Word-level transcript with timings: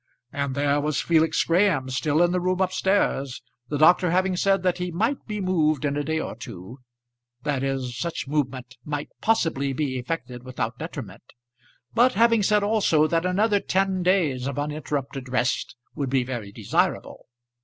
And 0.33 0.55
there 0.55 0.81
was 0.81 0.99
Felix 0.99 1.43
Graham 1.43 1.87
still 1.91 2.23
in 2.23 2.31
the 2.31 2.39
room 2.39 2.59
up 2.59 2.71
stairs, 2.73 3.43
the 3.69 3.77
doctor 3.77 4.09
having 4.09 4.35
said 4.35 4.63
that 4.63 4.79
he 4.79 4.89
might 4.89 5.23
be 5.27 5.39
moved 5.39 5.85
in 5.85 5.95
a 5.95 6.03
day 6.03 6.19
or 6.19 6.35
two; 6.35 6.79
that 7.43 7.61
is, 7.61 7.95
such 7.95 8.27
movement 8.27 8.77
might 8.83 9.09
possibly 9.21 9.73
be 9.73 9.99
effected 9.99 10.41
without 10.41 10.79
detriment; 10.79 11.33
but 11.93 12.13
having 12.13 12.41
said 12.41 12.63
also 12.63 13.05
that 13.05 13.27
another 13.27 13.59
ten 13.59 14.01
days 14.01 14.47
of 14.47 14.57
uninterrupted 14.57 15.29
rest 15.29 15.75
would 15.93 16.09
be 16.09 16.23
very 16.23 16.51
desirable. 16.51 17.27